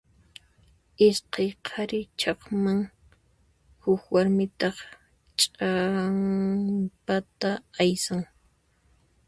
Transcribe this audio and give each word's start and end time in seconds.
Iskay 1.07 1.49
qhari 1.65 2.01
chaqman, 2.19 2.79
huk 3.83 4.01
warmitaq 4.13 4.77
ch'ampata 5.39 7.49
aysan. 7.81 8.21